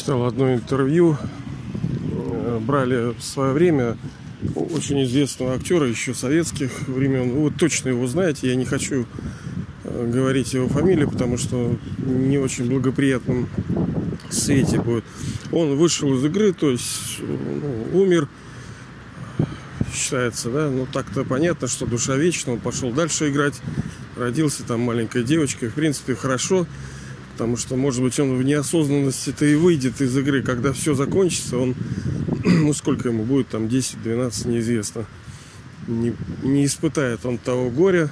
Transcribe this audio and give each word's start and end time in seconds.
читал 0.00 0.24
одно 0.24 0.54
интервью. 0.54 1.18
Э, 2.32 2.58
брали 2.58 3.12
в 3.12 3.22
свое 3.22 3.52
время 3.52 3.98
очень 4.54 5.04
известного 5.04 5.54
актера 5.54 5.86
еще 5.86 6.14
советских 6.14 6.88
времен. 6.88 7.32
Вы 7.32 7.50
точно 7.50 7.90
его 7.90 8.06
знаете. 8.06 8.48
Я 8.48 8.54
не 8.54 8.64
хочу 8.64 9.04
э, 9.84 10.10
говорить 10.10 10.54
его 10.54 10.68
фамилию, 10.68 11.10
потому 11.10 11.36
что 11.36 11.76
не 11.98 12.38
очень 12.38 12.66
благоприятном 12.70 13.50
свете 14.30 14.80
будет. 14.80 15.04
Он 15.52 15.76
вышел 15.76 16.14
из 16.14 16.24
игры, 16.24 16.54
то 16.54 16.70
есть 16.70 17.18
ну, 17.20 18.00
умер, 18.00 18.26
считается, 19.94 20.50
да, 20.50 20.70
ну 20.70 20.86
так-то 20.90 21.24
понятно, 21.24 21.68
что 21.68 21.84
душа 21.84 22.16
вечна, 22.16 22.54
он 22.54 22.60
пошел 22.60 22.90
дальше 22.90 23.28
играть, 23.28 23.60
родился 24.16 24.62
там 24.62 24.80
маленькой 24.80 25.24
девочкой, 25.24 25.68
в 25.68 25.74
принципе, 25.74 26.14
хорошо, 26.14 26.66
потому 27.40 27.56
что, 27.56 27.74
может 27.74 28.02
быть, 28.02 28.20
он 28.20 28.36
в 28.36 28.42
неосознанности-то 28.42 29.46
и 29.46 29.54
выйдет 29.54 30.02
из 30.02 30.14
игры, 30.14 30.42
когда 30.42 30.74
все 30.74 30.92
закончится, 30.92 31.56
он, 31.56 31.74
ну 32.44 32.74
сколько 32.74 33.08
ему 33.08 33.24
будет, 33.24 33.48
там 33.48 33.64
10-12, 33.64 34.46
неизвестно, 34.46 35.06
не, 35.88 36.12
не 36.42 36.66
испытает 36.66 37.24
он 37.24 37.38
того 37.38 37.70
горя. 37.70 38.10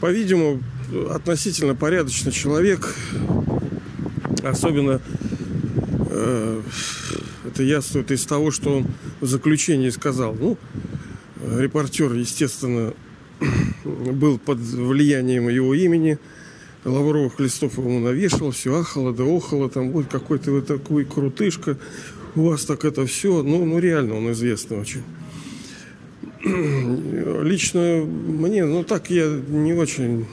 По-видимому, 0.00 0.60
относительно 1.10 1.76
порядочный 1.76 2.32
человек, 2.32 2.92
особенно 4.42 5.00
э, 6.10 6.60
это 7.46 7.62
яствует 7.62 8.10
из 8.10 8.26
того, 8.26 8.50
что 8.50 8.78
он 8.78 8.86
в 9.20 9.28
заключении 9.28 9.90
сказал. 9.90 10.34
Ну, 10.34 10.58
репортер, 11.56 12.12
естественно, 12.14 12.94
был 13.84 14.40
под 14.40 14.58
влиянием 14.58 15.48
его 15.48 15.72
имени. 15.72 16.18
Лавровых 16.84 17.38
листов 17.38 17.78
ему 17.78 18.00
навешал, 18.00 18.50
все 18.50 18.78
ахало 18.78 19.12
да 19.12 19.24
охало, 19.24 19.70
там 19.70 19.92
вот 19.92 20.06
какой-то 20.08 20.50
вы 20.50 20.62
такой 20.62 21.04
крутышка, 21.04 21.78
у 22.34 22.48
вас 22.48 22.64
так 22.64 22.84
это 22.84 23.06
все, 23.06 23.42
ну, 23.42 23.64
ну 23.64 23.78
реально 23.78 24.16
он 24.16 24.32
известный 24.32 24.78
очень. 24.78 25.02
Лично 27.44 28.04
мне, 28.04 28.64
ну 28.64 28.82
так 28.82 29.10
я 29.10 29.28
не 29.28 29.74
очень 29.74 30.26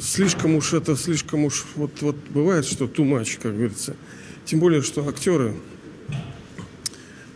слишком 0.00 0.54
уж 0.54 0.72
это, 0.72 0.96
слишком 0.96 1.44
уж 1.44 1.64
вот, 1.74 1.90
вот 2.00 2.16
бывает, 2.30 2.64
что 2.64 2.84
much, 2.84 3.38
как 3.42 3.54
говорится. 3.54 3.96
Тем 4.44 4.60
более, 4.60 4.82
что 4.82 5.08
актеры 5.08 5.54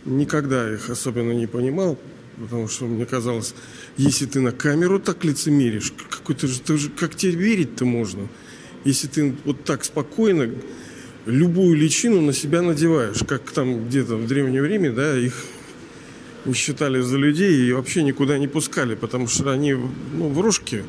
никогда 0.05 0.73
их 0.73 0.91
особенно 0.91 1.33
не 1.33 1.47
понимал, 1.47 1.99
потому 2.41 2.69
что 2.69 2.87
мне 2.87 3.07
казалось, 3.07 3.55
если 3.97 4.27
ты 4.27 4.41
на 4.41 4.53
камеру 4.53 4.99
так 4.99 5.25
лицемеришь, 5.25 5.93
какой 6.11 6.35
ты 6.35 6.47
же, 6.47 6.61
ты 6.61 6.79
же, 6.79 6.91
как 6.91 7.15
тебе 7.15 7.33
верить-то 7.33 7.85
можно? 7.85 8.29
Если 8.85 9.09
ты 9.09 9.35
вот 9.45 9.65
так 9.65 9.85
спокойно 9.85 10.51
любую 11.27 11.77
личину 11.77 12.21
на 12.21 12.33
себя 12.33 12.63
надеваешь, 12.63 13.23
как 13.27 13.51
там 13.51 13.87
где-то 13.87 14.17
в 14.17 14.27
древнее 14.27 14.63
время, 14.63 14.93
да, 14.93 15.19
их 15.19 15.35
считали 16.55 17.01
за 17.01 17.19
людей 17.19 17.69
и 17.69 17.73
вообще 17.73 18.03
никуда 18.03 18.39
не 18.39 18.49
пускали, 18.49 18.95
потому 18.95 19.29
что 19.29 19.51
они, 19.51 19.75
ну, 19.75 20.29
врушки 20.29 20.85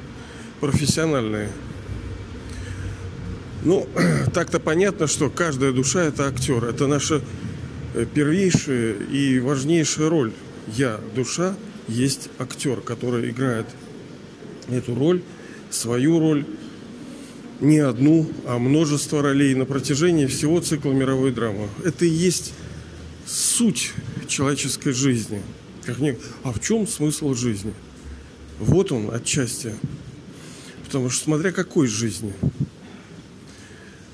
профессиональные. 0.62 1.50
Ну, 3.64 3.88
так-то 4.34 4.60
понятно, 4.60 5.08
что 5.08 5.30
каждая 5.30 5.72
душа– 5.72 6.04
это 6.06 6.28
актер. 6.28 6.64
Это 6.64 6.88
наша 6.88 7.22
э, 7.94 8.06
первейшая 8.14 8.94
и 8.94 9.40
важнейшая 9.40 10.10
роль. 10.10 10.32
Я, 10.68 11.00
душа, 11.16 11.56
есть 11.88 12.30
актер, 12.38 12.82
который 12.82 13.30
играет 13.32 13.66
эту 14.70 14.96
роль, 14.96 15.22
свою 15.70 16.20
роль, 16.20 16.46
не 17.60 17.80
одну, 17.80 18.30
а 18.46 18.58
множество 18.58 19.22
ролей 19.22 19.54
на 19.56 19.66
протяжении 19.66 20.26
всего 20.26 20.62
цикла 20.62 20.92
мировой 20.92 21.32
драмы. 21.32 21.68
Это 21.84 22.06
и 22.06 22.10
есть 22.10 22.54
суть 23.26 23.94
человеческой 24.28 24.94
жизни. 24.94 25.42
Как 25.86 26.00
не... 26.00 26.18
А 26.44 26.52
в 26.52 26.60
чем 26.62 26.88
смысл 26.88 27.34
жизни? 27.34 27.74
Вот 28.60 28.92
он 28.92 29.14
отчасти. 29.14 29.74
Потому 30.86 31.10
что 31.10 31.26
смотря 31.26 31.52
какой 31.52 31.88
жизни. 31.88 32.34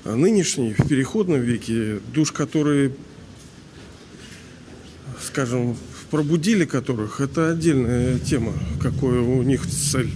А 0.04 0.14
нынешний, 0.14 0.74
в 0.74 0.88
переходном 0.88 1.40
веке, 1.40 2.00
душ, 2.14 2.32
которые, 2.32 2.92
скажем, 5.20 5.76
пробудили 6.10 6.64
которых, 6.64 7.20
это 7.20 7.50
отдельная 7.50 8.18
тема, 8.18 8.52
какой 8.80 9.18
у 9.18 9.42
них 9.42 9.66
цель. 9.66 10.10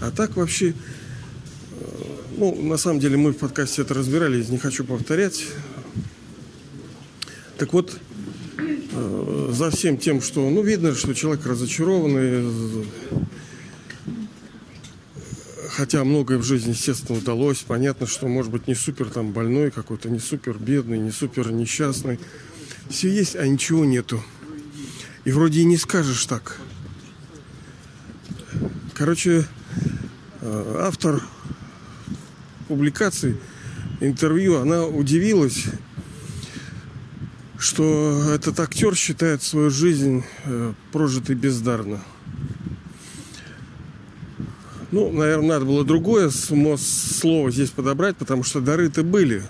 А 0.00 0.10
так 0.10 0.36
вообще, 0.36 0.70
э, 0.70 0.74
ну, 2.36 2.62
на 2.62 2.76
самом 2.76 3.00
деле 3.00 3.16
мы 3.16 3.32
в 3.32 3.36
подкасте 3.36 3.82
это 3.82 3.94
разбирали, 3.94 4.44
не 4.44 4.58
хочу 4.58 4.84
повторять. 4.84 5.44
Так 7.58 7.72
вот, 7.72 7.98
э, 8.58 9.50
за 9.52 9.70
всем 9.70 9.96
тем, 9.96 10.20
что, 10.20 10.48
ну, 10.50 10.62
видно, 10.62 10.94
что 10.94 11.14
человек 11.14 11.46
разочарованный, 11.46 12.86
хотя 15.70 16.04
многое 16.04 16.38
в 16.38 16.44
жизни, 16.44 16.70
естественно, 16.70 17.18
удалось. 17.18 17.64
Понятно, 17.66 18.06
что, 18.06 18.28
может 18.28 18.50
быть, 18.52 18.68
не 18.68 18.74
супер 18.74 19.10
там 19.10 19.32
больной 19.32 19.70
какой-то, 19.70 20.08
не 20.08 20.20
супер 20.20 20.56
бедный, 20.58 20.98
не 20.98 21.10
супер 21.10 21.50
несчастный. 21.50 22.20
Все 22.88 23.08
есть, 23.08 23.34
а 23.36 23.46
ничего 23.46 23.84
нету. 23.84 24.22
И 25.24 25.32
вроде 25.32 25.60
и 25.60 25.64
не 25.64 25.76
скажешь 25.76 26.26
так. 26.26 26.58
Короче, 28.92 29.46
э, 30.40 30.76
автор 30.80 31.22
публикации, 32.68 33.38
интервью, 34.00 34.60
она 34.60 34.84
удивилась, 34.84 35.64
что 37.58 38.30
этот 38.34 38.60
актер 38.60 38.94
считает 38.94 39.42
свою 39.42 39.70
жизнь 39.70 40.24
э, 40.44 40.74
прожитой 40.92 41.34
бездарно. 41.34 42.04
Ну, 44.92 45.10
наверное, 45.10 45.48
надо 45.48 45.64
было 45.64 45.84
другое 45.84 46.30
слово 46.30 47.50
здесь 47.50 47.70
подобрать, 47.70 48.16
потому 48.16 48.44
что 48.44 48.60
дары-то 48.60 49.02
были. 49.02 49.42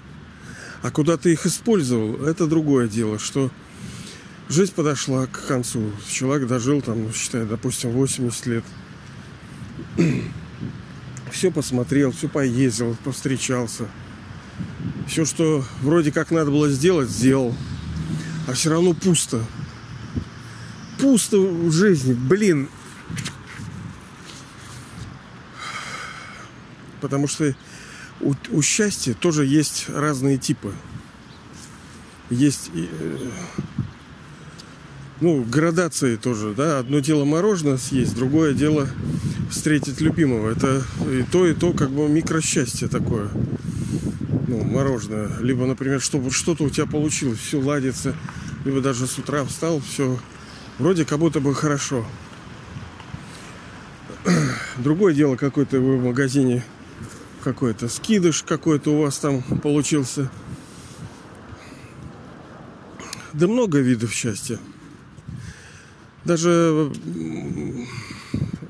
А 0.83 0.91
куда 0.91 1.17
ты 1.17 1.33
их 1.33 1.45
использовал, 1.45 2.25
это 2.25 2.47
другое 2.47 2.89
дело, 2.89 3.19
что 3.19 3.51
жизнь 4.49 4.73
подошла 4.75 5.27
к 5.27 5.47
концу. 5.47 5.91
Человек 6.09 6.49
дожил, 6.49 6.83
там, 6.83 7.13
считай, 7.13 7.45
допустим, 7.45 7.91
80 7.91 8.47
лет. 8.47 8.65
Все 11.33 11.51
посмотрел, 11.51 12.13
все 12.13 12.29
поездил, 12.29 12.97
повстречался. 13.03 13.89
Все, 15.09 15.25
что 15.25 15.65
вроде 15.83 16.13
как 16.13 16.31
надо 16.31 16.53
было 16.53 16.69
сделать, 16.69 17.11
сделал. 17.11 17.57
А 18.47 18.53
все 18.53 18.71
равно 18.71 18.95
пусто. 18.95 19.45
Пусто 21.01 21.39
в 21.39 21.73
жизни. 21.73 22.13
Блин, 22.13 22.69
потому 27.01 27.27
что 27.27 27.55
у, 28.21 28.35
у 28.51 28.63
счастья 28.63 29.13
тоже 29.13 29.45
есть 29.45 29.87
разные 29.89 30.39
типы. 30.39 30.73
Есть 32.31 32.71
э, 32.75 33.31
ну, 35.25 35.43
градации 35.43 36.17
тоже, 36.17 36.53
да. 36.55 36.81
Одно 36.81 36.99
дело 36.99 37.25
мороженое 37.25 37.79
съесть, 37.79 38.15
другое 38.15 38.53
дело 38.53 38.87
встретить 39.51 40.03
любимого. 40.03 40.51
Это 40.51 40.83
и 41.11 41.23
то, 41.23 41.47
и 41.47 41.55
то, 41.55 41.73
как 41.73 41.89
бы 41.89 42.07
микросчастье 42.11 42.89
такое. 42.89 43.31
Ну, 44.47 44.63
мороженое. 44.63 45.31
Либо, 45.41 45.65
например, 45.65 46.03
чтобы 46.03 46.31
что-то 46.31 46.65
у 46.65 46.69
тебя 46.69 46.85
получилось, 46.85 47.39
все 47.39 47.59
ладится. 47.59 48.15
Либо 48.67 48.83
даже 48.83 49.07
с 49.07 49.17
утра 49.17 49.47
встал, 49.47 49.81
все 49.81 50.19
вроде 50.79 51.07
как 51.07 51.19
будто 51.19 51.41
бы 51.41 51.55
хорошо. 51.55 52.05
Другое 54.77 55.15
дело, 55.15 55.37
какой-то 55.37 55.81
вы 55.81 55.97
в 55.97 56.05
магазине 56.05 56.63
какой-то 57.43 57.89
скидыш 57.89 58.43
какой-то 58.43 58.91
у 58.91 59.01
вас 59.01 59.17
там 59.17 59.43
получился. 59.43 60.31
Да 63.33 63.49
много 63.49 63.79
видов 63.79 64.13
счастья. 64.13 64.59
Даже 66.25 66.91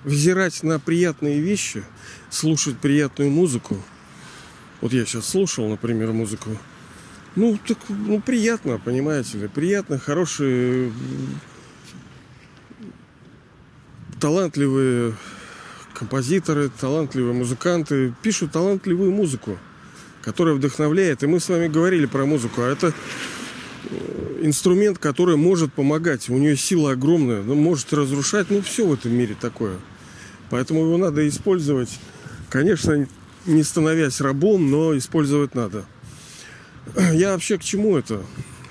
взирать 0.04 0.62
на 0.62 0.78
приятные 0.78 1.40
вещи, 1.40 1.82
слушать 2.30 2.78
приятную 2.78 3.30
музыку. 3.30 3.76
Вот 4.80 4.92
я 4.92 5.04
сейчас 5.04 5.26
слушал, 5.26 5.68
например, 5.68 6.12
музыку. 6.12 6.50
Ну, 7.36 7.58
так, 7.66 7.78
ну, 7.88 8.20
приятно, 8.20 8.78
понимаете 8.78 9.38
ли. 9.38 9.48
Приятно, 9.48 9.98
хорошие, 9.98 10.92
талантливые 14.20 15.14
композиторы, 15.94 16.68
талантливые 16.68 17.34
музыканты 17.34 18.14
пишут 18.22 18.52
талантливую 18.52 19.12
музыку, 19.12 19.58
которая 20.22 20.54
вдохновляет. 20.54 21.22
И 21.22 21.26
мы 21.26 21.40
с 21.40 21.48
вами 21.48 21.68
говорили 21.68 22.06
про 22.06 22.26
музыку, 22.26 22.62
а 22.62 22.66
это 22.66 22.92
инструмент, 24.44 24.98
который 24.98 25.36
может 25.36 25.72
помогать. 25.72 26.28
У 26.28 26.36
нее 26.36 26.56
сила 26.56 26.92
огромная, 26.92 27.42
но 27.42 27.54
может 27.54 27.92
разрушать. 27.92 28.50
Ну, 28.50 28.60
все 28.62 28.86
в 28.86 28.92
этом 28.92 29.12
мире 29.12 29.36
такое. 29.40 29.78
Поэтому 30.50 30.80
его 30.80 30.98
надо 30.98 31.26
использовать, 31.26 31.98
конечно, 32.50 33.08
не 33.46 33.62
становясь 33.62 34.20
рабом, 34.20 34.70
но 34.70 34.96
использовать 34.96 35.54
надо. 35.54 35.84
Я 37.14 37.32
вообще 37.32 37.58
к 37.58 37.62
чему 37.62 37.96
это? 37.96 38.22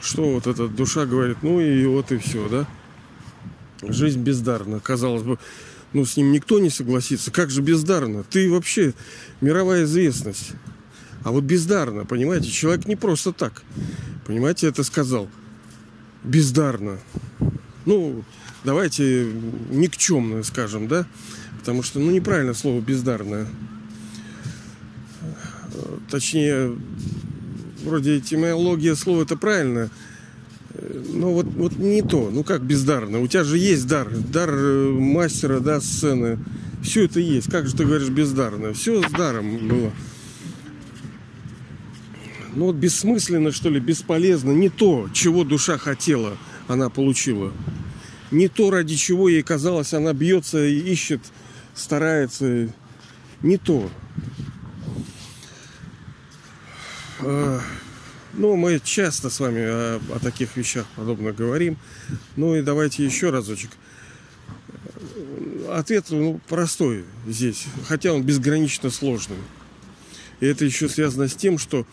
Что 0.02 0.34
вот 0.34 0.48
эта 0.48 0.68
душа 0.68 1.06
говорит, 1.06 1.38
ну 1.42 1.60
и 1.60 1.86
вот 1.86 2.12
и 2.12 2.18
все, 2.18 2.48
да? 2.50 2.68
Жизнь 3.82 4.22
бездарна. 4.22 4.80
Казалось 4.80 5.24
бы, 5.24 5.40
ну 5.94 6.06
с 6.06 6.18
ним 6.18 6.32
никто 6.32 6.60
не 6.60 6.70
согласится. 6.70 7.32
Как 7.32 7.50
же 7.50 7.62
бездарно? 7.62 8.24
Ты 8.24 8.50
вообще 8.50 8.94
мировая 9.42 9.86
известность. 9.86 10.52
А 11.24 11.32
вот 11.32 11.46
бездарно, 11.46 12.06
понимаете, 12.06 12.50
человек 12.50 12.86
не 12.86 12.98
просто 12.98 13.32
так. 13.32 13.64
Понимаете, 14.26 14.68
это 14.68 14.84
сказал. 14.84 15.30
Бездарно. 16.24 16.98
Ну, 17.86 18.24
давайте 18.64 19.28
никчемно 19.70 20.44
скажем, 20.44 20.88
да? 20.88 21.06
Потому 21.60 21.84
что, 21.84 22.00
ну, 22.00 22.12
неправильно 22.12 22.54
слово 22.54 22.82
бездарное. 22.82 23.48
Точнее, 26.10 26.76
вроде 27.84 28.18
этимология 28.20 28.96
слова 28.96 29.24
это 29.24 29.36
правильно. 29.36 29.90
Но 31.14 31.34
вот, 31.34 31.46
вот 31.46 31.78
не 31.78 32.02
то. 32.02 32.30
Ну 32.32 32.44
как 32.44 32.64
бездарно? 32.64 33.20
У 33.20 33.28
тебя 33.28 33.44
же 33.44 33.58
есть 33.58 33.88
дар. 33.88 34.10
Дар 34.10 34.50
э, 34.52 34.92
мастера, 34.92 35.60
да, 35.60 35.80
сцены. 35.80 36.40
Все 36.84 37.06
это 37.06 37.20
есть. 37.20 37.50
Как 37.50 37.68
же 37.68 37.76
ты 37.76 37.86
говоришь 37.86 38.10
бездарно? 38.10 38.74
Все 38.74 39.02
с 39.08 39.12
даром 39.12 39.68
было 39.68 39.92
ну 42.56 42.66
вот 42.66 42.76
бессмысленно, 42.76 43.52
что 43.52 43.70
ли, 43.70 43.80
бесполезно. 43.80 44.52
Не 44.52 44.70
то, 44.70 45.10
чего 45.14 45.44
душа 45.44 45.78
хотела, 45.78 46.38
она 46.68 46.90
получила. 46.90 47.52
Не 48.32 48.48
то, 48.48 48.72
ради 48.72 48.96
чего 48.96 49.30
ей 49.30 49.44
казалось, 49.44 49.94
она 49.94 50.14
бьется 50.14 50.64
и 50.66 50.80
ищет, 50.80 51.22
старается. 51.76 52.74
Не 53.42 53.58
то. 53.58 53.90
А, 57.20 57.60
ну, 58.34 58.56
мы 58.56 58.80
часто 58.84 59.30
с 59.30 59.40
вами 59.40 59.62
о, 59.62 60.02
о 60.16 60.20
таких 60.20 60.56
вещах 60.58 60.86
подобно 60.96 61.32
говорим. 61.32 61.78
Ну 62.36 62.56
и 62.56 62.62
давайте 62.62 63.06
еще 63.06 63.30
разочек. 63.30 63.72
Ответ 65.70 66.06
ну, 66.10 66.40
простой 66.48 67.06
здесь, 67.28 67.66
хотя 67.88 68.14
он 68.14 68.24
безгранично 68.24 68.90
сложный. 68.90 69.38
И 70.40 70.46
это 70.46 70.66
еще 70.66 70.90
связано 70.90 71.28
с 71.28 71.36
тем, 71.36 71.58
что 71.58 71.86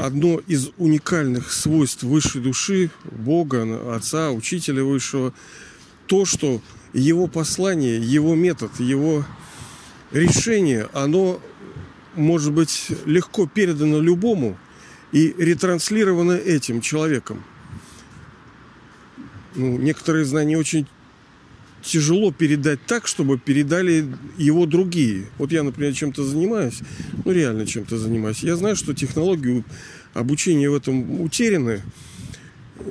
одно 0.00 0.40
из 0.46 0.70
уникальных 0.78 1.52
свойств 1.52 2.02
высшей 2.02 2.40
души, 2.40 2.90
Бога, 3.04 3.94
Отца, 3.94 4.30
Учителя 4.30 4.82
Высшего, 4.82 5.34
то, 6.06 6.24
что 6.24 6.62
его 6.92 7.26
послание, 7.26 7.98
его 8.00 8.34
метод, 8.34 8.70
его 8.80 9.24
решение, 10.10 10.88
оно 10.92 11.40
может 12.14 12.52
быть 12.52 12.88
легко 13.04 13.46
передано 13.46 14.00
любому 14.00 14.56
и 15.12 15.34
ретранслировано 15.36 16.32
этим 16.32 16.80
человеком. 16.80 17.44
Ну, 19.54 19.76
некоторые 19.78 20.24
знания 20.24 20.56
очень 20.56 20.86
тяжело 21.82 22.32
передать 22.32 22.84
так, 22.86 23.06
чтобы 23.06 23.38
передали 23.38 24.06
его 24.38 24.66
другие. 24.66 25.26
Вот 25.38 25.52
я, 25.52 25.62
например, 25.62 25.94
чем-то 25.94 26.24
занимаюсь, 26.24 26.80
ну 27.24 27.32
реально 27.32 27.66
чем-то 27.66 27.98
занимаюсь. 27.98 28.42
Я 28.42 28.56
знаю, 28.56 28.76
что 28.76 28.94
технологии 28.94 29.64
обучения 30.14 30.70
в 30.70 30.74
этом 30.74 31.20
утеряны, 31.20 31.82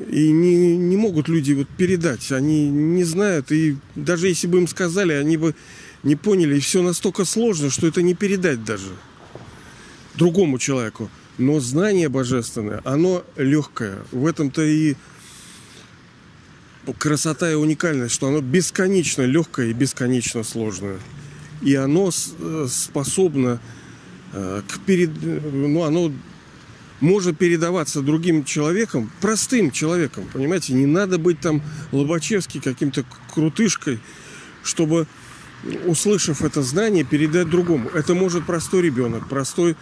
и 0.10 0.32
не, 0.32 0.78
не 0.78 0.98
могут 0.98 1.28
люди 1.28 1.54
вот 1.54 1.68
передать. 1.68 2.32
Они 2.32 2.70
не 2.70 3.04
знают, 3.04 3.52
и 3.52 3.76
даже 3.96 4.28
если 4.28 4.48
бы 4.48 4.60
им 4.60 4.68
сказали, 4.68 5.14
они 5.14 5.38
бы 5.38 5.56
не 6.04 6.16
поняли. 6.16 6.58
И 6.58 6.60
все 6.60 6.82
настолько 6.82 7.26
сложно, 7.26 7.70
что 7.70 7.88
это 7.88 8.02
не 8.02 8.14
передать 8.14 8.64
даже 8.64 8.90
другому 10.16 10.60
человеку. 10.60 11.10
Но 11.38 11.60
знание 11.60 12.10
божественное, 12.10 12.82
оно 12.84 13.24
легкое. 13.38 14.00
В 14.12 14.26
этом-то 14.26 14.62
и 14.62 14.96
красота 16.98 17.52
и 17.52 17.56
уникальность, 17.56 18.14
что 18.14 18.28
оно 18.28 18.42
бесконечно 18.42 19.24
легкое 19.24 19.68
и 19.68 19.74
бесконечно 19.74 20.44
сложное. 20.44 21.00
И 21.62 21.76
оно 21.76 22.10
э, 22.10 22.68
способно 22.70 23.60
э, 24.34 24.62
к 24.68 24.80
перед... 24.80 25.12
ну, 25.22 25.84
оно 25.84 26.12
может 27.02 27.38
передаваться 27.38 28.02
другим 28.02 28.44
человеком, 28.44 29.12
простым 29.22 29.72
человеком, 29.72 30.26
понимаете, 30.32 30.74
не 30.74 30.86
надо 30.86 31.18
быть 31.18 31.40
там 31.40 31.62
Лобачевский 31.92 32.60
каким-то 32.60 33.06
крутышкой, 33.34 34.00
чтобы, 34.64 35.08
услышав 35.86 36.42
это 36.42 36.62
знание, 36.62 37.04
передать 37.04 37.50
другому. 37.50 37.90
Это 37.90 38.14
может 38.14 38.46
простой 38.46 38.82
ребенок, 38.84 39.30
простой 39.30 39.76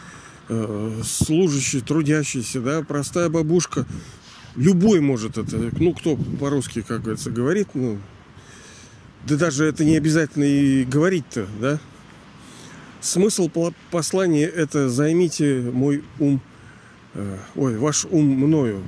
э, 0.49 1.01
служащий, 1.03 1.81
трудящийся, 1.81 2.61
да, 2.61 2.81
простая 2.83 3.29
бабушка, 3.29 3.85
Любой 4.57 5.01
может 5.01 5.37
это. 5.37 5.71
Ну, 5.79 5.93
кто 5.93 6.15
по-русски, 6.15 6.81
как 6.81 7.03
говорится, 7.03 7.29
говорит, 7.29 7.69
ну, 7.75 7.99
да 9.27 9.35
даже 9.35 9.65
это 9.65 9.85
не 9.85 9.95
обязательно 9.95 10.45
и 10.45 10.83
говорить-то, 10.83 11.47
да? 11.61 11.79
Смысл 12.99 13.49
послания 13.91 14.45
это 14.45 14.89
займите 14.89 15.61
мой 15.61 16.03
ум, 16.19 16.41
э, 17.13 17.37
ой, 17.55 17.77
ваш 17.77 18.05
ум 18.05 18.25
мною. 18.25 18.81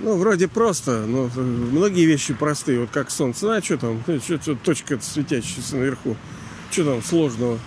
Ну, 0.00 0.16
вроде 0.16 0.48
просто, 0.48 1.04
но 1.06 1.30
многие 1.36 2.06
вещи 2.06 2.32
простые, 2.34 2.80
вот 2.80 2.90
как 2.90 3.10
солнце. 3.10 3.56
А 3.56 3.62
что 3.62 3.76
там, 3.76 4.02
ну, 4.06 4.18
что, 4.20 4.40
что 4.40 4.54
точка 4.54 4.98
светящаяся 5.00 5.76
наверху, 5.76 6.16
что 6.70 6.84
там 6.84 7.02
сложного? 7.02 7.58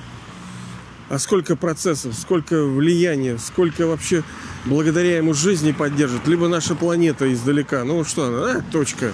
А 1.10 1.20
сколько 1.20 1.56
процессов, 1.56 2.16
сколько 2.16 2.66
влияния, 2.66 3.38
сколько 3.38 3.88
вообще 3.88 4.24
благодаря 4.66 5.18
ему 5.18 5.34
жизни 5.34 5.72
поддержит, 5.72 6.28
либо 6.28 6.48
наша 6.48 6.76
планета 6.76 7.32
издалека. 7.32 7.84
Ну 7.84 8.04
что 8.04 8.26
она, 8.26 8.58
а, 8.58 8.64
точка, 8.72 9.14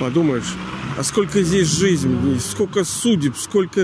подумаешь. 0.00 0.54
А 0.96 1.04
сколько 1.04 1.42
здесь 1.42 1.68
жизни, 1.68 2.38
сколько 2.38 2.82
судеб, 2.84 3.36
сколько 3.36 3.82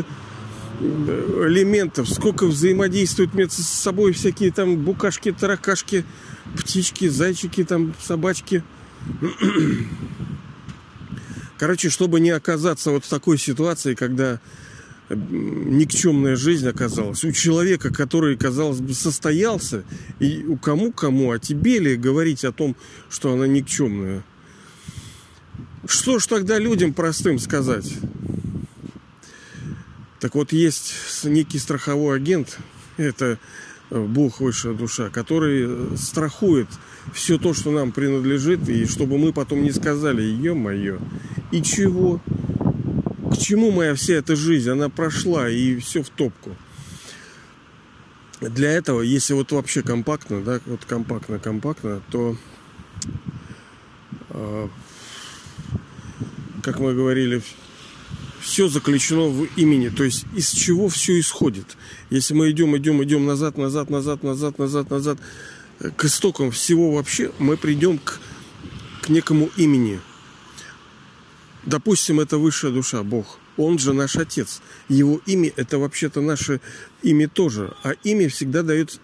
э, 0.81 1.45
элементов, 1.47 2.09
сколько 2.09 2.47
взаимодействуют 2.47 3.35
между 3.35 3.63
собой 3.63 4.13
всякие 4.13 4.51
там 4.51 4.77
букашки, 4.77 5.31
таракашки, 5.31 6.05
птички, 6.57 7.09
зайчики, 7.09 7.63
там 7.63 7.95
собачки. 8.01 8.65
Короче, 11.57 11.89
чтобы 11.89 12.19
не 12.19 12.31
оказаться 12.31 12.91
вот 12.91 13.05
в 13.05 13.09
такой 13.09 13.39
ситуации, 13.39 13.95
когда 13.95 14.41
никчемная 15.11 16.37
жизнь 16.37 16.69
оказалась. 16.69 17.25
У 17.25 17.33
человека, 17.33 17.93
который, 17.93 18.37
казалось 18.37 18.81
бы, 18.81 18.95
состоялся, 18.95 19.85
и 20.19 20.45
у 20.47 20.57
кому-кому, 20.57 21.33
а 21.33 21.39
тебе 21.39 21.79
ли 21.79 21.97
говорить 21.97 22.45
о 22.45 22.53
том, 22.53 22.77
что 23.11 23.33
она 23.33 23.47
никчемная? 23.47 24.25
Что 25.87 26.19
ж 26.19 26.27
тогда 26.27 26.59
людям 26.59 26.95
простым 26.95 27.39
сказать? 27.39 27.93
Так 30.21 30.35
вот, 30.35 30.53
есть 30.53 30.95
некий 31.25 31.59
страховой 31.59 32.17
агент, 32.17 32.59
это 32.97 33.39
э, 33.91 34.01
Бог, 34.03 34.41
высшая 34.41 34.73
душа, 34.73 35.11
который 35.11 35.65
э, 35.67 35.97
страхует 35.99 36.69
все 37.13 37.37
то, 37.37 37.53
что 37.53 37.71
нам 37.71 37.93
принадлежит, 37.93 38.67
и 38.71 38.87
чтобы 38.87 39.19
мы 39.19 39.35
потом 39.35 39.63
не 39.63 39.71
сказали, 39.71 40.23
ё-моё, 40.23 40.99
и 41.51 41.63
чего? 41.63 42.23
Чему 43.45 43.71
моя 43.71 43.95
вся 43.95 44.15
эта 44.15 44.37
жизнь? 44.37 44.71
Она 44.71 44.89
прошла 44.89 45.51
и 45.51 45.77
все 45.79 46.03
в 46.03 46.09
топку. 46.09 46.57
Для 48.41 48.71
этого, 48.73 49.03
если 49.03 49.35
вот 49.35 49.53
вообще 49.53 49.83
компактно, 49.83 50.43
да, 50.43 50.61
вот 50.67 50.85
компактно-компактно, 50.85 52.03
то, 52.11 52.37
э, 54.31 54.69
как 56.63 56.81
мы 56.81 56.95
говорили, 56.95 57.43
все 58.41 58.69
заключено 58.69 59.29
в 59.29 59.45
имени, 59.57 59.89
то 59.89 60.05
есть 60.05 60.27
из 60.35 60.51
чего 60.51 60.89
все 60.89 61.19
исходит. 61.21 61.77
Если 62.11 62.35
мы 62.35 62.51
идем, 62.51 62.77
идем, 62.77 63.03
идем 63.03 63.27
назад, 63.27 63.57
назад, 63.57 63.91
назад, 63.91 64.23
назад, 64.23 64.59
назад, 64.59 64.91
назад, 64.91 65.19
к 65.97 66.05
истокам 66.05 66.51
всего 66.51 66.93
вообще, 66.93 67.31
мы 67.39 67.57
придем 67.57 67.99
к, 67.99 68.21
к 69.03 69.09
некому 69.11 69.51
имени– 69.57 70.01
Допустим, 71.67 72.21
это 72.21 72.39
высшая 72.39 72.73
душа, 72.73 73.03
Бог. 73.03 73.39
Он 73.57 73.79
же 73.79 73.93
наш 73.93 74.17
Отец. 74.17 74.61
Его 74.89 75.21
имя– 75.27 75.53
это 75.57 75.79
вообще-то 75.79 76.21
наше 76.21 76.61
имя 77.03 77.29
тоже. 77.29 77.73
А 77.83 77.93
имя 78.03 78.29
всегда 78.29 78.63
дается, 78.63 78.99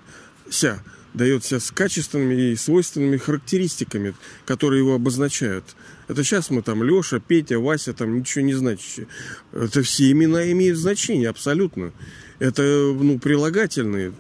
дается 1.15 1.61
с 1.61 1.71
качественными 1.71 2.53
и 2.53 2.57
свойственными 2.57 3.17
характеристиками, 3.17 4.15
которые 4.45 4.81
его 4.81 4.95
обозначают. 4.95 5.65
Это 6.09 6.23
сейчас 6.23 6.51
мы 6.51 6.63
там 6.63 6.83
Леша, 6.83 7.21
Петя, 7.21 7.59
Вася, 7.59 7.95
там 7.95 8.19
ничего 8.19 8.45
не 8.45 8.55
значащие. 8.55 9.07
Это 9.53 9.83
все 9.83 10.11
имена 10.11 10.51
имеют 10.51 10.77
значение, 10.77 11.31
абсолютно. 11.31 11.93
Это 12.41 12.63
ну, 12.63 13.19
прилагательные. 13.19 14.13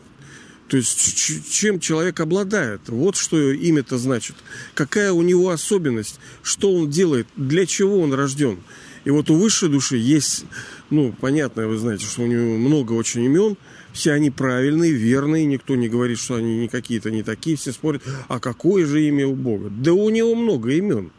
То 0.70 0.76
есть 0.76 1.50
чем 1.50 1.80
человек 1.80 2.20
обладает. 2.20 2.82
Вот 2.86 3.16
что 3.16 3.50
имя-то 3.50 3.98
значит. 3.98 4.36
Какая 4.74 5.12
у 5.12 5.20
него 5.22 5.50
особенность, 5.50 6.20
что 6.44 6.72
он 6.72 6.88
делает, 6.88 7.26
для 7.34 7.66
чего 7.66 7.98
он 8.00 8.14
рожден. 8.14 8.60
И 9.04 9.10
вот 9.10 9.30
у 9.30 9.34
высшей 9.34 9.68
души 9.68 9.96
есть, 9.96 10.44
ну, 10.88 11.12
понятно, 11.20 11.66
вы 11.66 11.76
знаете, 11.76 12.04
что 12.04 12.22
у 12.22 12.26
него 12.26 12.56
много 12.56 12.92
очень 12.92 13.24
имен, 13.24 13.56
все 13.92 14.12
они 14.12 14.30
правильные, 14.30 14.92
верные, 14.92 15.44
никто 15.44 15.74
не 15.74 15.88
говорит, 15.88 16.20
что 16.20 16.36
они 16.36 16.60
не 16.60 16.68
какие-то 16.68 17.10
не 17.10 17.24
такие, 17.24 17.56
все 17.56 17.72
спорят, 17.72 18.04
а 18.28 18.38
какое 18.38 18.86
же 18.86 19.04
имя 19.04 19.26
у 19.26 19.34
Бога? 19.34 19.70
Да 19.70 19.92
у 19.92 20.08
него 20.08 20.36
много 20.36 20.70
имен. 20.70 21.10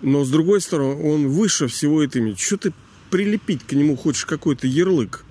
Но 0.00 0.24
с 0.24 0.30
другой 0.30 0.62
стороны, 0.62 0.94
он 0.94 1.28
выше 1.28 1.66
всего 1.66 2.02
этого 2.02 2.22
имени. 2.22 2.36
Что 2.36 2.56
ты 2.56 2.72
прилепить 3.10 3.66
к 3.66 3.72
нему 3.72 3.94
хочешь 3.94 4.24
какой-то 4.24 4.66
ярлык? 4.66 5.22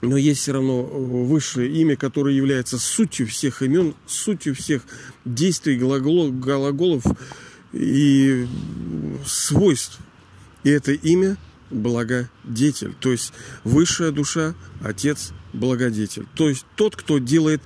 Но 0.00 0.16
есть 0.16 0.42
все 0.42 0.52
равно 0.52 0.82
высшее 0.82 1.70
имя, 1.72 1.96
которое 1.96 2.34
является 2.34 2.78
сутью 2.78 3.26
всех 3.26 3.62
имен, 3.62 3.94
сутью 4.06 4.54
всех 4.54 4.82
действий, 5.24 5.76
глаголов 5.76 7.04
и 7.72 8.46
свойств. 9.26 9.98
И 10.62 10.70
это 10.70 10.92
имя 10.92 11.36
благодетель. 11.70 12.94
То 13.00 13.10
есть 13.10 13.32
высшая 13.64 14.12
душа, 14.12 14.54
отец 14.82 15.32
благодетель. 15.52 16.26
То 16.34 16.48
есть 16.48 16.64
тот, 16.76 16.94
кто 16.94 17.18
делает 17.18 17.60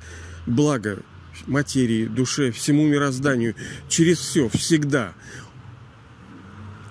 благо 0.46 1.02
материи, 1.46 2.06
душе, 2.06 2.50
всему 2.50 2.86
мирозданию, 2.86 3.54
через 3.88 4.18
все, 4.18 4.48
всегда, 4.48 5.12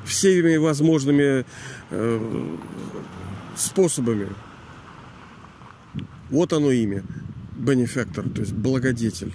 всеми 0.06 0.58
возможными 0.58 1.46
э, 1.90 2.58
способами. 3.56 4.30
Вот 6.32 6.54
оно 6.54 6.72
имя. 6.72 7.04
Бенефактор, 7.58 8.28
то 8.30 8.42
есть 8.42 8.54
благодетель. 8.54 9.34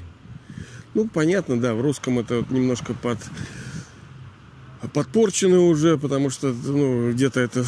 Ну, 0.95 1.07
понятно, 1.07 1.61
да, 1.61 1.75
в 1.75 1.81
русском 1.81 2.19
это 2.19 2.45
немножко 2.51 2.95
под 2.95 3.19
подпорчены 4.93 5.59
уже, 5.59 5.99
потому 5.99 6.31
что 6.31 6.53
ну, 6.53 7.13
где-то 7.13 7.41
это 7.41 7.65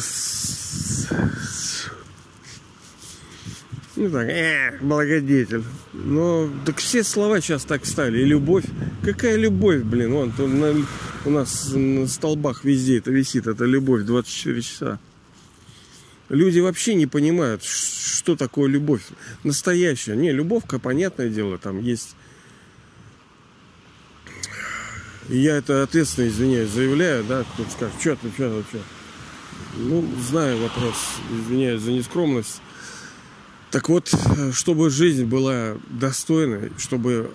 ну 3.95 4.09
так, 4.09 4.29
э, 4.29 4.77
благодетель. 4.81 5.63
Но 5.93 6.49
так 6.65 6.77
все 6.77 7.03
слова 7.03 7.41
сейчас 7.41 7.65
так 7.65 7.85
стали. 7.85 8.21
И 8.21 8.25
любовь. 8.25 8.63
Какая 9.03 9.35
любовь, 9.35 9.81
блин? 9.83 10.13
Вон, 10.13 10.33
на, 10.37 10.75
у 11.25 11.29
нас 11.29 11.71
на 11.73 12.07
столбах 12.07 12.63
везде 12.63 12.99
это 12.99 13.11
висит. 13.11 13.45
Это 13.45 13.65
любовь 13.65 14.03
24 14.03 14.61
часа. 14.61 14.99
Люди 16.29 16.59
вообще 16.59 16.93
не 16.93 17.07
понимают, 17.07 17.63
что 17.63 18.35
такое 18.35 18.69
любовь. 18.69 19.01
Настоящая. 19.43 20.15
Не, 20.15 20.31
любовка, 20.31 20.79
понятное 20.79 21.29
дело, 21.29 21.57
там 21.57 21.81
есть 21.81 22.15
я 25.29 25.57
это 25.57 25.83
ответственно, 25.83 26.27
извиняюсь, 26.27 26.71
заявляю, 26.71 27.23
да, 27.23 27.43
кто-то 27.53 27.69
скажет, 27.69 28.01
что 28.01 28.15
ты, 28.15 28.31
что 28.33 28.63
ты. 28.71 28.79
Ну, 29.77 30.03
знаю 30.27 30.57
вопрос, 30.59 30.95
извиняюсь 31.31 31.81
за 31.81 31.91
нескромность. 31.91 32.61
Так 33.69 33.89
вот, 33.89 34.11
чтобы 34.53 34.89
жизнь 34.89 35.25
была 35.25 35.77
достойной, 35.87 36.71
чтобы 36.79 37.31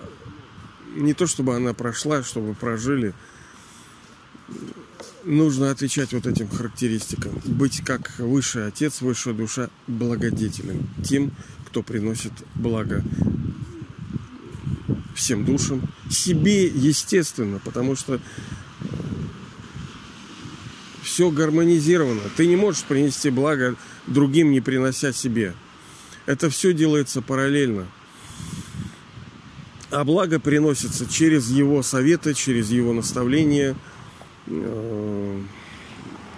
не 0.93 1.13
то, 1.13 1.25
чтобы 1.25 1.55
она 1.55 1.73
прошла, 1.73 2.21
чтобы 2.21 2.53
прожили, 2.53 3.13
нужно 5.25 5.71
отвечать 5.71 6.13
вот 6.13 6.27
этим 6.27 6.47
характеристикам. 6.47 7.41
Быть 7.45 7.81
как 7.83 8.17
высший 8.19 8.67
отец, 8.67 9.01
высшая 9.01 9.33
душа 9.33 9.69
благодетелем. 9.87 10.87
Тем, 11.03 11.31
кто 11.67 11.81
приносит 11.81 12.31
благо 12.55 13.03
всем 15.15 15.45
душам, 15.45 15.81
себе, 16.09 16.67
естественно, 16.67 17.59
потому 17.63 17.95
что 17.95 18.19
все 21.01 21.31
гармонизировано. 21.31 22.21
Ты 22.35 22.47
не 22.47 22.55
можешь 22.55 22.83
принести 22.83 23.29
благо 23.29 23.75
другим, 24.07 24.51
не 24.51 24.61
принося 24.61 25.13
себе. 25.13 25.53
Это 26.25 26.49
все 26.49 26.73
делается 26.73 27.21
параллельно. 27.21 27.87
А 29.91 30.03
благо 30.03 30.39
приносится 30.39 31.05
через 31.05 31.49
его 31.49 31.81
советы, 31.83 32.33
через 32.33 32.69
его 32.69 32.91
наставления, 32.91 33.71
э, 33.71 33.75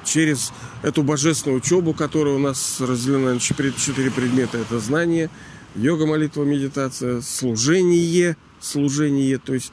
через 0.06 0.54
эту 0.84 1.04
божественную 1.04 1.60
учебу, 1.60 1.94
которая 1.94 2.36
у 2.36 2.40
нас 2.40 2.80
разделена 2.80 3.34
на 3.34 3.40
четыре 3.40 4.12
предмета. 4.12 4.58
Это 4.58 4.80
знание, 4.80 5.30
йога, 5.76 6.06
молитва, 6.06 6.44
медитация, 6.44 7.22
служение– 7.22 8.38
служение. 8.60 9.38
То 9.38 9.54
есть, 9.54 9.72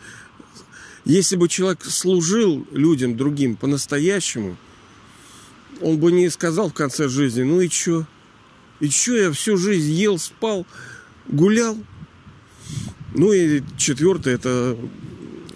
если 1.04 1.36
бы 1.36 1.48
человек 1.48 1.84
служил 1.84 2.66
людям 2.72 3.16
другим 3.16 3.56
по-настоящему, 3.56 4.56
он 5.80 5.98
бы 5.98 6.12
не 6.12 6.30
сказал 6.30 6.70
в 6.70 6.74
конце 6.74 7.08
жизни, 7.08 7.42
ну 7.42 7.60
и 7.60 7.68
чё? 7.68 8.06
И 8.80 8.88
чё 8.88 9.16
я 9.16 9.32
всю 9.32 9.56
жизнь 9.56 9.92
ел, 9.92 10.18
спал, 10.18 10.66
гулял? 11.26 11.76
Ну 13.14 13.32
и 13.32 13.62
четвертое, 13.76 14.34
это 14.34 14.76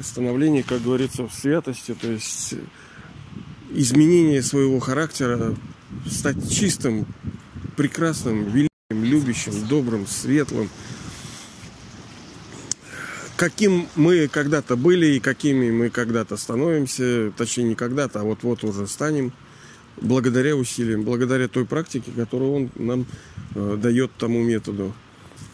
становление, 0.01 0.63
как 0.63 0.83
говорится, 0.83 1.27
в 1.27 1.33
святости, 1.33 1.95
то 1.95 2.09
есть 2.11 2.55
изменение 3.71 4.43
своего 4.43 4.79
характера, 4.81 5.55
стать 6.07 6.51
чистым, 6.51 7.07
прекрасным, 7.77 8.45
великим, 8.45 8.69
любящим, 8.91 9.67
добрым, 9.69 10.07
светлым, 10.07 10.69
каким 13.37 13.87
мы 13.95 14.29
когда-то 14.29 14.77
были 14.77 15.07
и 15.15 15.21
какими 15.21 15.71
мы 15.71 15.91
когда-то 15.91 16.37
становимся, 16.37 17.33
точнее 17.37 17.65
не 17.65 17.75
когда-то, 17.75 18.21
а 18.21 18.25
вот-вот 18.25 18.65
уже 18.65 18.87
станем, 18.87 19.33
благодаря 20.01 20.57
усилиям, 20.57 21.05
благодаря 21.05 21.49
той 21.49 21.65
практике, 21.65 22.11
которую 22.15 22.53
он 22.53 22.71
нам 22.77 23.07
э, 23.55 23.79
дает 23.81 24.13
тому 24.19 24.43
методу. 24.43 24.93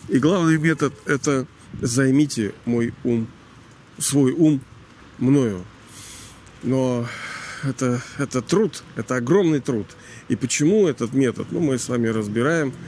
И 0.09 0.19
главный 0.19 0.59
метод– 0.59 0.95
это 1.07 1.47
займите 1.81 2.55
мой 2.65 2.95
ум, 3.05 3.27
свой 3.99 4.33
ум 4.33 4.61
мною. 5.19 5.65
Но 6.63 7.07
это, 7.63 8.03
это 8.19 8.43
труд, 8.43 8.83
это 8.97 9.17
огромный 9.17 9.61
труд. 9.61 9.87
И 10.29 10.37
почему 10.37 10.87
этот 10.87 11.13
метод, 11.13 11.49
ну, 11.51 11.61
мы 11.61 11.79
с 11.79 11.89
вами 11.89 12.09
разбираем– 12.09 12.73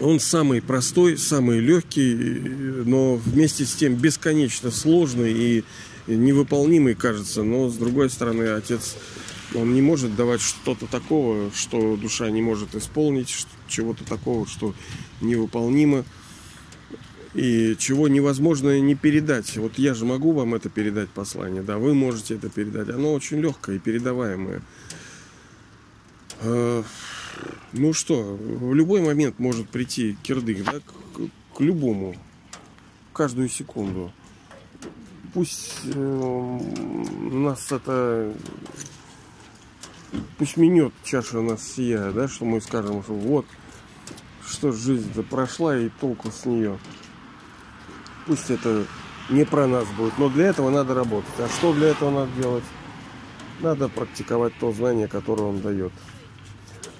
он 0.00 0.18
самый 0.18 0.62
простой, 0.62 1.18
самый 1.18 1.60
легкий, 1.60 2.14
но 2.14 3.16
вместе 3.16 3.66
с 3.66 3.74
тем 3.74 3.94
бесконечно 3.94 4.70
сложный 4.70 5.32
и 5.32 5.64
невыполнимый, 6.06 6.94
кажется. 6.94 7.42
Но 7.42 7.68
с 7.68 7.76
другой 7.76 8.08
стороны, 8.08 8.44
отец, 8.48 8.96
он 9.54 9.74
не 9.74 9.82
может 9.82 10.16
давать 10.16 10.40
что-то 10.40 10.86
такого, 10.86 11.50
что 11.54 11.96
душа 11.96 12.30
не 12.30 12.40
может 12.40 12.74
исполнить, 12.74 13.46
чего-то 13.68 14.04
такого, 14.04 14.46
что 14.46 14.74
невыполнимо 15.20 16.04
и 17.34 17.76
чего 17.78 18.08
невозможно 18.08 18.80
не 18.80 18.94
передать. 18.94 19.56
Вот 19.56 19.78
я 19.78 19.94
же 19.94 20.04
могу 20.04 20.32
вам 20.32 20.54
это 20.54 20.68
передать 20.68 21.10
послание, 21.10 21.62
да, 21.62 21.78
вы 21.78 21.94
можете 21.94 22.34
это 22.34 22.48
передать. 22.48 22.88
Оно 22.88 23.12
очень 23.12 23.40
легкое 23.40 23.76
и 23.76 23.78
передаваемое. 23.78 24.62
Э, 26.40 26.82
ну 27.72 27.92
что, 27.92 28.36
в 28.36 28.74
любой 28.74 29.00
момент 29.02 29.38
может 29.38 29.68
прийти 29.68 30.16
кирдык, 30.22 30.64
да, 30.64 30.80
к, 30.80 31.56
к 31.56 31.60
любому, 31.60 32.16
каждую 33.12 33.48
секунду. 33.48 34.12
Пусть 35.32 35.74
э, 35.84 36.58
нас 37.30 37.70
это, 37.70 38.34
пусть 40.38 40.56
минет 40.56 40.92
чаша 41.04 41.40
нас 41.40 41.62
сия, 41.62 42.10
да, 42.10 42.26
что 42.26 42.44
мы 42.44 42.60
скажем, 42.60 43.04
что 43.04 43.12
вот, 43.12 43.46
что 44.44 44.72
жизнь-то 44.72 45.22
прошла 45.22 45.78
и 45.78 45.88
толку 46.00 46.32
с 46.32 46.44
нее. 46.44 46.78
Пусть 48.30 48.48
это 48.48 48.86
не 49.28 49.44
про 49.44 49.66
нас 49.66 49.88
будет, 49.98 50.16
но 50.16 50.28
для 50.28 50.46
этого 50.46 50.70
надо 50.70 50.94
работать. 50.94 51.34
А 51.40 51.48
что 51.48 51.72
для 51.72 51.88
этого 51.88 52.12
надо 52.12 52.30
делать? 52.40 52.62
Надо 53.58 53.88
практиковать 53.88 54.52
то 54.60 54.72
знание, 54.72 55.08
которое 55.08 55.42
он 55.48 55.60
дает. 55.60 55.90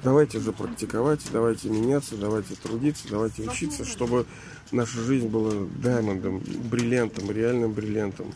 Давайте 0.02 0.40
же 0.40 0.50
практиковать, 0.50 1.20
давайте 1.32 1.68
меняться, 1.68 2.16
давайте 2.16 2.56
трудиться, 2.56 3.04
давайте 3.08 3.49
учиться, 3.49 3.84
чтобы 3.84 4.26
наша 4.72 4.99
жизнь 5.02 5.28
была 5.28 5.52
даймондом, 5.80 6.42
бриллиантом, 6.68 7.30
реальным 7.30 7.75
бриллиантом. 7.75 8.32